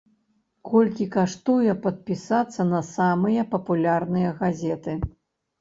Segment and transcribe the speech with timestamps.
[0.69, 4.99] Колькі каштуе падпісацца на самыя папулярныя газеты?